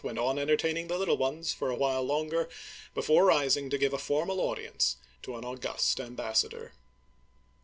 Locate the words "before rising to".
2.95-3.77